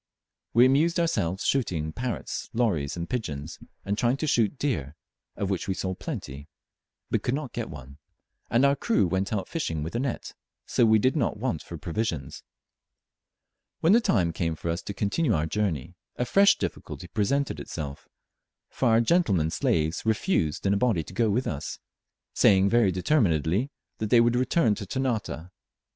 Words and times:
We 0.55 0.65
amused 0.65 0.99
ourselves 0.99 1.45
shooting 1.45 1.93
parrots, 1.93 2.49
lories, 2.53 2.97
and 2.97 3.07
pigeons, 3.07 3.59
and 3.85 3.95
trying 3.99 4.17
to 4.17 4.25
shoot 4.25 4.57
deer, 4.57 4.95
of 5.35 5.51
which 5.51 5.67
we 5.67 5.75
saw 5.75 5.93
plenty, 5.93 6.47
but 7.11 7.21
could 7.21 7.35
not 7.35 7.53
get 7.53 7.69
one; 7.69 7.99
and 8.49 8.65
our 8.65 8.75
crew 8.75 9.05
went 9.07 9.31
out 9.31 9.47
fishing 9.47 9.83
with 9.83 9.93
a 9.93 9.99
net, 9.99 10.33
so 10.65 10.87
we 10.87 10.97
did 10.97 11.15
not 11.15 11.37
want 11.37 11.61
for 11.61 11.77
provisions. 11.77 12.41
When 13.81 13.93
the 13.93 14.01
time 14.01 14.33
came 14.33 14.55
for 14.55 14.69
us 14.71 14.81
to 14.81 14.93
continue 14.95 15.35
our 15.35 15.45
journey, 15.45 15.93
a 16.15 16.25
fresh 16.25 16.57
difficulty 16.57 17.05
presented 17.07 17.59
itself, 17.59 18.09
for 18.71 18.87
our 18.89 19.01
gentlemen 19.01 19.51
slaves 19.51 20.03
refused 20.03 20.65
in 20.65 20.73
a 20.73 20.77
body 20.77 21.03
to 21.03 21.13
go 21.13 21.29
with 21.29 21.45
us; 21.45 21.77
saying 22.33 22.69
very 22.71 22.91
determinedly 22.91 23.69
that 23.99 24.09
they 24.09 24.19
would 24.19 24.35
return 24.35 24.73
to 24.73 24.87
Ternate. 24.87 25.49